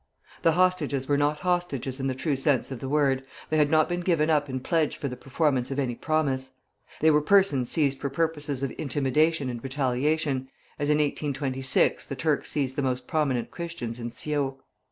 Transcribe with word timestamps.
The 0.41 0.53
hostages 0.53 1.07
were 1.07 1.15
not 1.15 1.41
hostages 1.41 1.99
in 1.99 2.07
the 2.07 2.15
true 2.15 2.35
sense 2.35 2.71
of 2.71 2.79
the 2.79 2.89
word; 2.89 3.23
they 3.51 3.57
had 3.57 3.69
not 3.69 3.87
been 3.87 3.99
given 3.99 4.31
up 4.31 4.49
in 4.49 4.59
pledge 4.59 4.97
for 4.97 5.07
the 5.07 5.15
performance 5.15 5.69
of 5.69 5.77
any 5.77 5.93
promise. 5.93 6.53
They 7.01 7.11
were 7.11 7.21
persons 7.21 7.69
seized 7.69 7.99
for 7.99 8.09
purposes 8.09 8.63
of 8.63 8.73
intimidation 8.79 9.47
and 9.47 9.63
retaliation, 9.63 10.49
as 10.79 10.89
in 10.89 10.97
1826 10.97 12.07
the 12.07 12.15
Turks 12.15 12.49
seized 12.49 12.77
the 12.77 12.81
most 12.81 13.05
prominent 13.05 13.51
Christians 13.51 13.99
in 13.99 14.09
Scio. 14.09 14.57